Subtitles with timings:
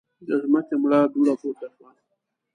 [0.27, 1.89] له ځمکې مړه دوړه پورته شوه.